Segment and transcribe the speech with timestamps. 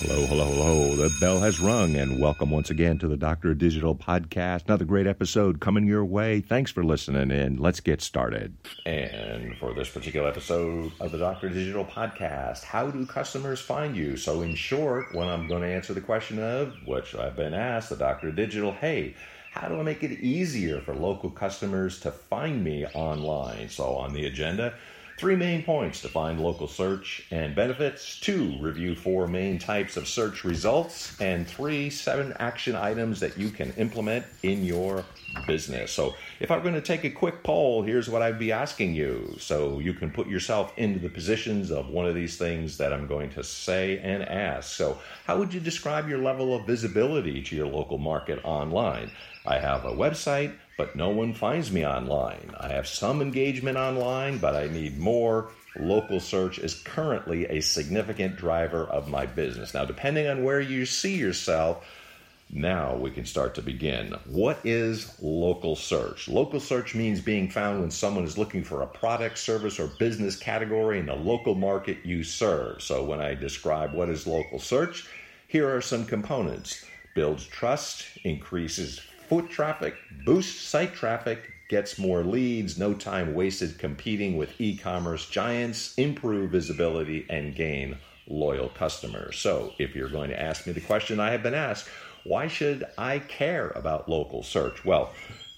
[0.00, 0.94] Hello, hello, hello.
[0.94, 4.66] The bell has rung, and welcome once again to the Doctor Digital podcast.
[4.66, 6.40] Another great episode coming your way.
[6.40, 7.56] Thanks for listening in.
[7.56, 8.56] Let's get started.
[8.86, 14.16] And for this particular episode of the Doctor Digital podcast, how do customers find you?
[14.16, 17.88] So, in short, when I'm going to answer the question of which I've been asked,
[17.88, 19.16] the Doctor Digital, hey,
[19.50, 23.68] how do I make it easier for local customers to find me online?
[23.68, 24.74] So, on the agenda,
[25.18, 28.20] Three main points to find local search and benefits.
[28.20, 31.20] Two, review four main types of search results.
[31.20, 35.04] And three, seven action items that you can implement in your
[35.44, 35.90] business.
[35.90, 39.34] So, if I'm going to take a quick poll, here's what I'd be asking you.
[39.40, 43.08] So, you can put yourself into the positions of one of these things that I'm
[43.08, 44.70] going to say and ask.
[44.70, 49.10] So, how would you describe your level of visibility to your local market online?
[49.44, 52.54] I have a website, but no one finds me online.
[52.58, 55.50] I have some engagement online, but I need more.
[55.76, 59.74] Local search is currently a significant driver of my business.
[59.74, 61.84] Now, depending on where you see yourself,
[62.50, 64.14] now we can start to begin.
[64.24, 66.28] What is local search?
[66.28, 70.36] Local search means being found when someone is looking for a product, service, or business
[70.36, 72.82] category in the local market you serve.
[72.82, 75.08] So, when I describe what is local search,
[75.48, 82.78] here are some components builds trust, increases foot traffic, boosts site traffic, gets more leads,
[82.78, 89.36] no time wasted competing with e commerce giants, improve visibility, and gain loyal customers.
[89.38, 91.88] So, if you're going to ask me the question I have been asked,
[92.24, 94.84] why should I care about local search?
[94.84, 95.12] Well,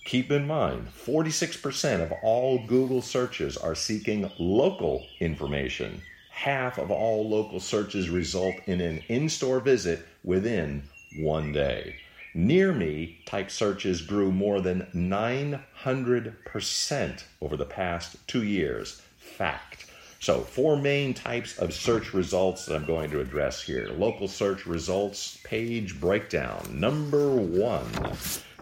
[0.05, 6.03] keep in mind 46% of all Google searches are seeking local information.
[6.31, 10.83] Half of all local searches result in an in store visit within
[11.19, 11.97] one day.
[12.35, 19.03] Near me type searches grew more than 900% over the past two years.
[19.19, 19.87] Fact.
[20.21, 23.89] So, four main types of search results that I'm going to address here.
[23.89, 26.63] Local search results page breakdown.
[26.71, 27.89] Number one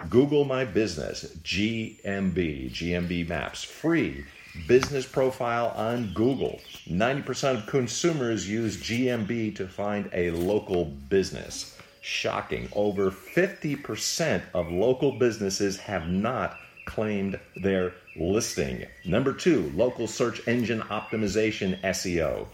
[0.08, 4.24] Google My Business, GMB, GMB Maps, free
[4.66, 6.60] business profile on Google.
[6.88, 11.78] 90% of consumers use GMB to find a local business.
[12.10, 12.70] Shocking.
[12.72, 18.86] Over 50% of local businesses have not claimed their listing.
[19.04, 22.46] Number two, local search engine optimization SEO.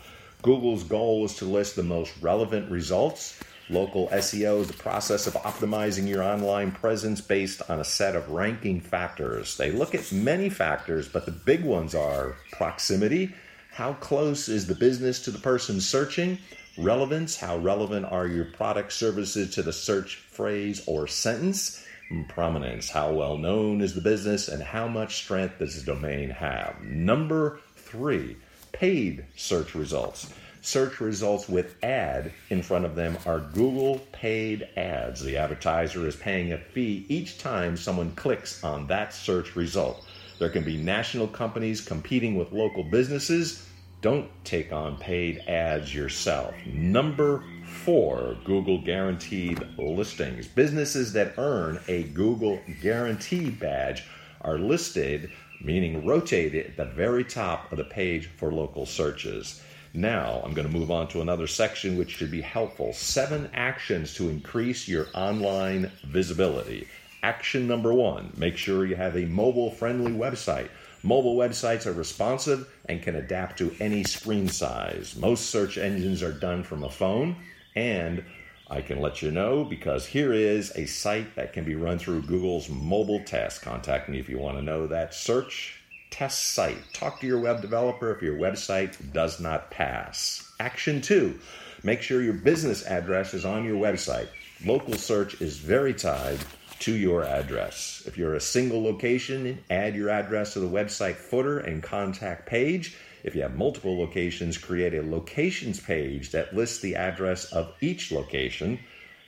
[0.43, 3.41] Google's goal is to list the most relevant results.
[3.70, 8.31] Local SEO is the process of optimizing your online presence based on a set of
[8.31, 9.56] ranking factors.
[9.56, 13.32] They look at many factors, but the big ones are proximity.
[13.70, 16.38] How close is the business to the person searching?
[16.77, 21.85] Relevance how relevant are your product services to the search phrase or sentence?
[22.29, 26.83] Prominence how well known is the business and how much strength does the domain have?
[26.83, 28.37] Number three,
[28.73, 30.33] paid search results.
[30.62, 35.23] Search results with ad in front of them are Google paid ads.
[35.23, 40.05] The advertiser is paying a fee each time someone clicks on that search result.
[40.41, 43.65] There can be national companies competing with local businesses
[44.04, 46.54] don't take on paid ads yourself.
[46.66, 50.47] Number four, Google guaranteed listings.
[50.47, 54.04] Businesses that earn a Google guarantee badge
[54.43, 55.31] are listed,
[55.62, 59.62] meaning rotated at the very top of the page for local searches.
[59.94, 62.93] Now, I'm going to move on to another section which should be helpful.
[62.93, 66.88] Seven actions to increase your online visibility.
[67.22, 70.69] Action number one make sure you have a mobile friendly website.
[71.04, 75.15] Mobile websites are responsive and can adapt to any screen size.
[75.15, 77.37] Most search engines are done from a phone,
[77.76, 78.25] and
[78.70, 82.22] I can let you know because here is a site that can be run through
[82.22, 83.60] Google's mobile test.
[83.60, 85.78] Contact me if you want to know that search
[86.09, 86.78] test site.
[86.94, 90.50] Talk to your web developer if your website does not pass.
[90.59, 91.38] Action two
[91.82, 94.28] make sure your business address is on your website.
[94.64, 96.38] Local search is very tied
[96.84, 98.03] to your address.
[98.05, 102.95] If you're a single location, add your address to the website footer and contact page.
[103.22, 108.12] If you have multiple locations, create a locations page that lists the address of each
[108.12, 108.79] location.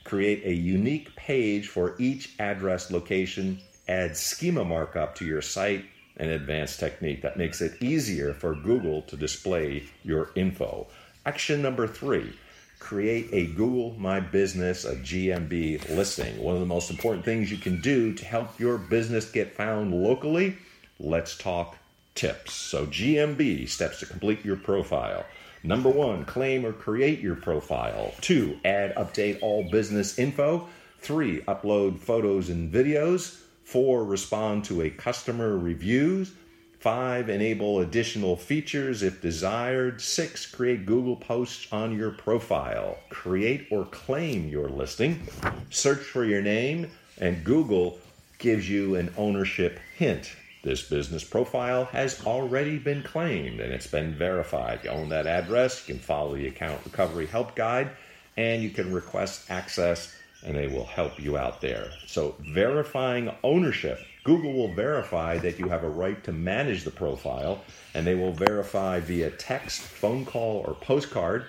[0.04, 3.58] Create a unique page for each address location.
[3.88, 5.86] Add schema markup to your site,
[6.18, 10.88] an advanced technique that makes it easier for Google to display your info.
[11.24, 12.34] Action number three
[12.78, 16.42] create a Google My Business, a GMB listing.
[16.42, 19.92] One of the most important things you can do to help your business get found
[19.94, 20.56] locally.
[20.98, 21.76] Let's talk
[22.14, 22.52] tips.
[22.52, 25.24] So, GMB steps to complete your profile.
[25.62, 28.14] Number one, claim or create your profile.
[28.20, 30.68] Two, add, update all business info.
[31.00, 33.40] Three, upload photos and videos.
[33.64, 36.32] Four, respond to a customer reviews.
[36.80, 40.00] Five, enable additional features if desired.
[40.00, 42.98] Six, create Google posts on your profile.
[43.08, 45.26] Create or claim your listing.
[45.70, 47.98] Search for your name, and Google
[48.38, 50.30] gives you an ownership hint.
[50.62, 54.80] This business profile has already been claimed and it's been verified.
[54.82, 57.90] You own that address, you can follow the account recovery help guide,
[58.36, 60.12] and you can request access
[60.44, 61.90] and they will help you out there.
[62.06, 67.62] So, verifying ownership, Google will verify that you have a right to manage the profile,
[67.94, 71.46] and they will verify via text, phone call, or postcard.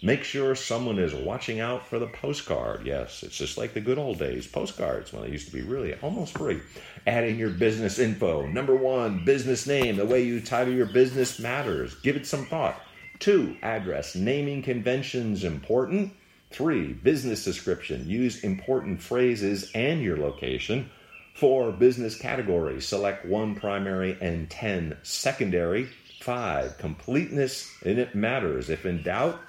[0.00, 2.86] Make sure someone is watching out for the postcard.
[2.86, 5.92] Yes, it's just like the good old days postcards when they used to be really
[6.02, 6.60] almost free.
[7.04, 8.46] Adding your business info.
[8.46, 9.96] Number one, business name.
[9.96, 11.96] The way you title your business matters.
[11.96, 12.80] Give it some thought.
[13.18, 14.14] Two, address.
[14.14, 16.12] Naming conventions important.
[16.52, 18.08] Three, business description.
[18.08, 20.88] Use important phrases and your location.
[21.34, 22.80] Four, business category.
[22.80, 25.88] Select one primary and 10 secondary.
[26.20, 28.68] Five, completeness, and it matters.
[28.68, 29.40] If in doubt,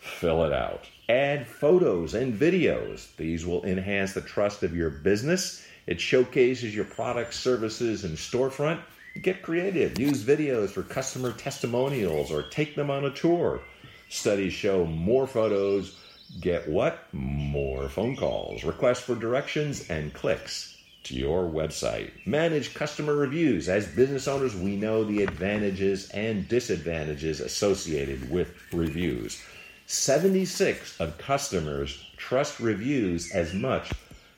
[0.00, 0.88] fill it out.
[1.08, 3.14] Add photos and videos.
[3.16, 5.66] These will enhance the trust of your business.
[5.86, 8.80] It showcases your products, services, and storefront.
[9.20, 9.98] Get creative.
[9.98, 13.60] Use videos for customer testimonials or take them on a tour.
[14.08, 15.96] Studies show more photos
[16.40, 17.06] Get what?
[17.12, 20.73] More phone calls, requests for directions, and clicks
[21.04, 22.10] to your website.
[22.26, 23.68] Manage customer reviews.
[23.68, 29.42] As business owners, we know the advantages and disadvantages associated with reviews.
[29.86, 33.92] 76 of customers trust reviews as much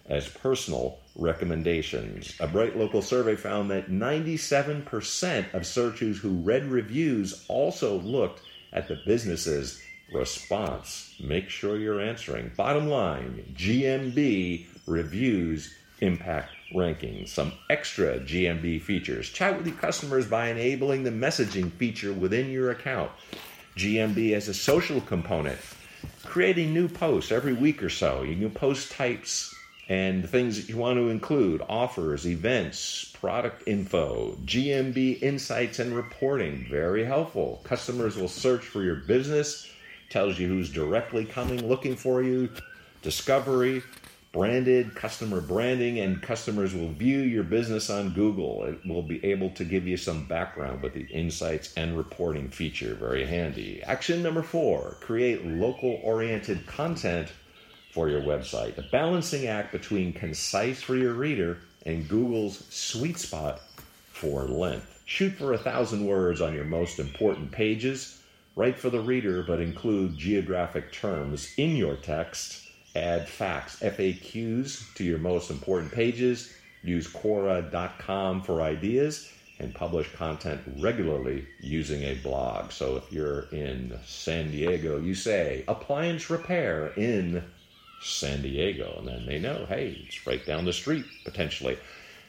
[0.08, 2.34] as personal recommendations.
[2.40, 8.42] A BrightLocal survey found that 97% of searchers who read reviews also looked
[8.72, 9.80] at the business's
[10.12, 11.14] response.
[11.20, 12.52] Make sure you're answering.
[12.56, 17.28] Bottom line GMB reviews impact rankings.
[17.28, 19.30] Some extra GMB features.
[19.30, 23.10] Chat with your customers by enabling the messaging feature within your account.
[23.76, 25.58] GMB as a social component.
[26.24, 28.22] Creating new posts every week or so.
[28.22, 29.54] You can post types
[29.88, 36.66] and things that you want to include offers, events, product info, GMB insights and reporting.
[36.68, 37.60] Very helpful.
[37.64, 39.70] Customers will search for your business
[40.08, 42.48] tells you who's directly coming looking for you,
[43.02, 43.82] discovery,
[44.36, 48.64] branded, customer branding, and customers will view your business on Google.
[48.64, 52.94] It will be able to give you some background with the insights and reporting feature.
[52.94, 53.82] Very handy.
[53.82, 57.32] Action number four create local oriented content
[57.92, 58.76] for your website.
[58.76, 61.56] A balancing act between concise for your reader
[61.86, 63.62] and Google's sweet spot
[64.12, 65.00] for length.
[65.06, 68.20] Shoot for a thousand words on your most important pages
[68.56, 72.65] Write for the reader, but include geographic terms in your text.
[72.96, 76.54] Add facts, FAQs to your most important pages.
[76.82, 82.72] Use Quora.com for ideas and publish content regularly using a blog.
[82.72, 87.44] So if you're in San Diego, you say appliance repair in
[88.00, 91.76] San Diego, and then they know, hey, it's right down the street potentially.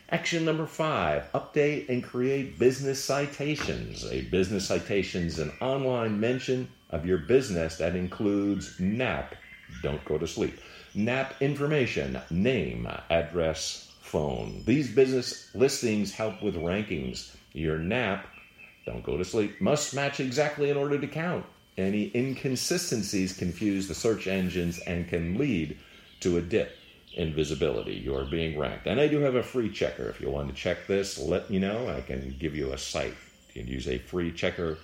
[0.09, 4.03] Action number five update and create business citations.
[4.11, 9.35] A business citation is an online mention of your business that includes NAP,
[9.81, 10.59] don't go to sleep,
[10.95, 14.63] NAP information, name, address, phone.
[14.65, 17.35] These business listings help with rankings.
[17.53, 18.25] Your NAP,
[18.85, 21.45] don't go to sleep, must match exactly in order to count.
[21.77, 25.77] Any inconsistencies confuse the search engines and can lead
[26.21, 26.75] to a dip
[27.13, 27.93] in visibility.
[27.95, 28.87] You're being ranked.
[28.87, 30.09] And I do have a free checker.
[30.09, 31.89] If you want to check this, let me know.
[31.89, 33.15] I can give you a site.
[33.53, 34.77] You can use a free checker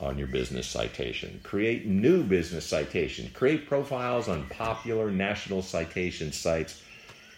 [0.00, 1.40] on your business citation.
[1.42, 3.30] Create new business citation.
[3.34, 6.82] Create profiles on popular national citation sites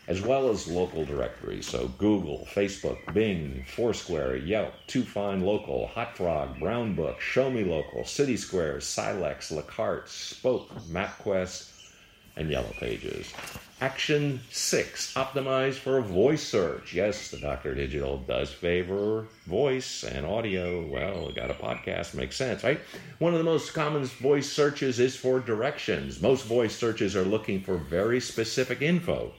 [0.08, 1.66] as well as local directories.
[1.66, 8.84] So Google, Facebook, Bing, Foursquare, Yelp, 2FindLocal, Hot Frog, Brownbook, Show Me Local, City Squares,
[8.84, 11.79] Cylex, Lacarte, Spoke, MapQuest,
[12.37, 13.32] and Yellow Pages.
[13.80, 16.92] Action 6 Optimize for voice search.
[16.92, 17.75] Yes, the Dr.
[17.75, 20.87] Digital does favor voice and audio.
[20.87, 22.80] Well, we got a podcast, makes sense, right?
[23.20, 26.20] One of the most common voice searches is for directions.
[26.20, 29.32] Most voice searches are looking for very specific info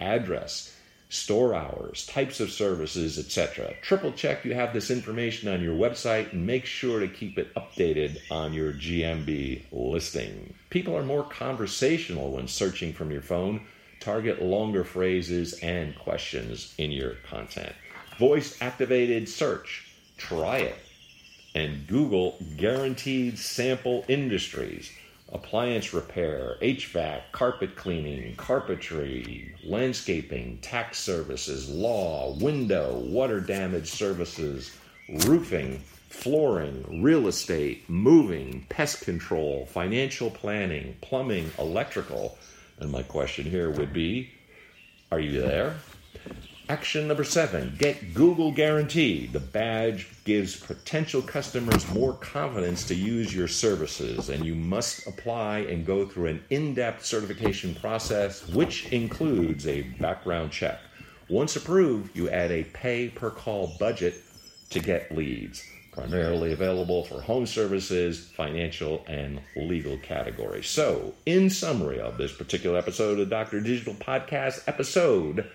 [0.00, 0.79] address,
[1.10, 3.74] store hours, types of services, etc.
[3.82, 7.52] Triple check you have this information on your website and make sure to keep it
[7.54, 10.54] updated on your GMB listing.
[10.70, 13.66] People are more conversational when searching from your phone.
[13.98, 17.74] Target longer phrases and questions in your content.
[18.18, 19.90] Voice activated search.
[20.16, 20.78] Try it.
[21.54, 24.90] And Google guaranteed sample industries
[25.32, 34.76] appliance repair, HVAC, carpet cleaning, carpentry, landscaping, tax services, law, window, water damage services,
[35.26, 42.36] roofing, flooring, real estate, moving, pest control, financial planning, plumbing, electrical.
[42.78, 44.30] And my question here would be
[45.12, 45.76] Are you there?
[46.70, 49.32] Action number seven get Google Guaranteed.
[49.32, 55.62] The badge gives potential customers more confidence to use your services, and you must apply
[55.62, 60.78] and go through an in depth certification process, which includes a background check.
[61.28, 64.14] Once approved, you add a pay per call budget
[64.70, 70.68] to get leads, primarily available for home services, financial, and legal categories.
[70.68, 73.60] So, in summary of this particular episode of Dr.
[73.60, 75.50] Digital Podcast episode,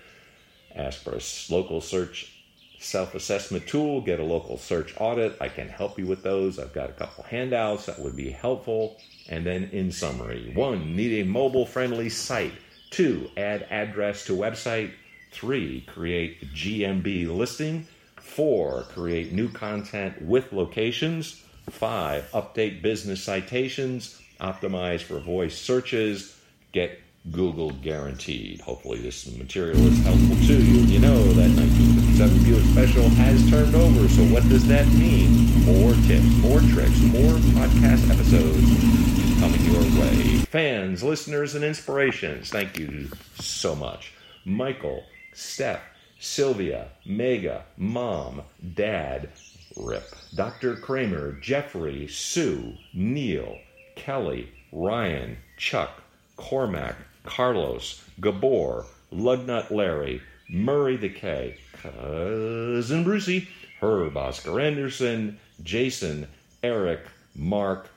[0.76, 1.20] ask for a
[1.52, 2.32] local search
[2.78, 5.36] self assessment tool, get a local search audit.
[5.40, 6.58] I can help you with those.
[6.58, 8.98] I've got a couple handouts that would be helpful.
[9.28, 12.52] And then, in summary, one, need a mobile friendly site.
[12.90, 14.92] Two, add address to website.
[15.32, 17.86] Three, create GMB listing.
[18.16, 21.42] Four, create new content with locations.
[21.70, 24.20] Five, update business citations.
[24.40, 26.38] Optimize for voice searches.
[26.72, 27.00] Get
[27.32, 28.60] Google guaranteed.
[28.60, 30.80] Hopefully, this material is helpful to you.
[30.82, 35.64] You know that 1957 Buick Special has turned over, so what does that mean?
[35.64, 39.06] More tips, more tricks, more podcast episodes
[39.40, 40.38] coming your way.
[40.50, 43.08] Fans, listeners, and inspirations, thank you
[43.40, 44.12] so much.
[44.44, 45.02] Michael,
[45.34, 45.82] Steph,
[46.20, 48.42] Sylvia, Mega, Mom,
[48.74, 49.30] Dad,
[49.76, 50.76] Rip, Dr.
[50.76, 53.58] Kramer, Jeffrey, Sue, Neil,
[53.96, 56.02] Kelly, Ryan, Chuck,
[56.36, 63.48] Cormac, Carlos, Gabor, Lugnut Larry, Murray the K, Cousin Brucey,
[63.80, 66.26] Herb, Oscar Anderson, Jason,
[66.62, 67.00] Eric,
[67.34, 67.90] Mark,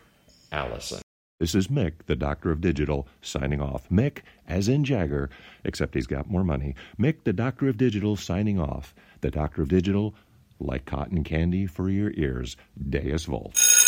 [0.52, 1.02] Allison.
[1.40, 3.88] This is Mick, the Doctor of Digital, signing off.
[3.90, 5.30] Mick, as in Jagger,
[5.64, 6.76] except he's got more money.
[7.00, 8.94] Mick, the Doctor of Digital, signing off.
[9.22, 10.14] The Doctor of Digital,
[10.60, 12.58] like cotton candy for your ears.
[12.90, 13.79] Deus Vult.